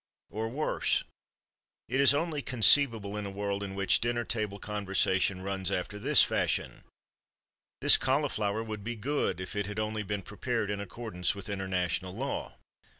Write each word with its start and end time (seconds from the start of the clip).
Or, 0.31 0.49
worse: 0.49 1.03
"It 1.87 2.01
is 2.01 2.11
only 2.11 2.41
conceivable 2.41 3.15
in 3.17 3.27
a 3.27 3.29
world 3.29 3.61
in 3.61 3.75
which 3.75 4.01
dinner 4.01 4.23
table 4.25 4.57
conversation 4.57 5.43
runs 5.43 5.71
after 5.71 5.99
this 5.99 6.23
fashion: 6.23 6.83
'This 7.81 7.97
cauliflower 7.97 8.63
would 8.63 8.83
be 8.83 8.95
good 8.95 9.39
if 9.39 9.55
it 9.55 9.67
had 9.67 9.77
only 9.77 10.01
been 10.01 10.23
prepared 10.23 10.71
in 10.71 10.81
accordance 10.81 11.35
with 11.35 11.49
international 11.49 12.15
law. 12.15 12.55